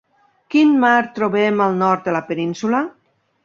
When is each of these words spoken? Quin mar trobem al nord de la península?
Quin 0.53 0.71
mar 0.83 0.95
trobem 1.19 1.63
al 1.67 1.79
nord 1.85 2.11
de 2.11 2.19
la 2.19 2.25
península? 2.33 2.85